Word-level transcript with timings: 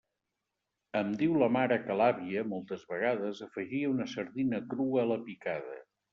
Em 1.01 1.11
diu 1.19 1.35
la 1.43 1.49
mare 1.55 1.77
que 1.83 1.97
l'àvia, 1.99 2.43
moltes 2.55 2.87
vegades, 2.95 3.43
afegia 3.49 3.93
una 3.93 4.09
sardina 4.17 4.65
crua 4.75 5.05
a 5.05 5.07
la 5.15 5.21
picada. 5.31 5.81